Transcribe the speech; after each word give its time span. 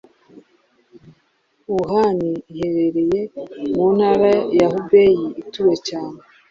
Wuhan, 1.71 2.19
iherereye 2.51 3.19
mu 3.75 3.85
ntara 3.95 4.31
ya 4.57 4.67
Hubei 4.73 5.19
ituwe 5.41 5.75
cyane 5.87 6.17